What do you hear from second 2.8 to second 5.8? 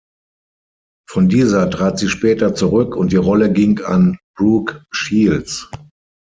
und die Rolle ging an Brooke Shields.